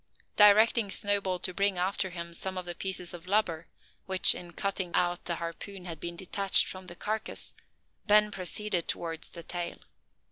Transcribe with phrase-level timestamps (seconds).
[0.35, 3.67] Directing Snowball to bring after him some of the pieces of blubber,
[4.07, 7.53] which, in cutting out the harpoon, had been detached from the carcass,
[8.07, 9.77] Ben proceeded towards the tail.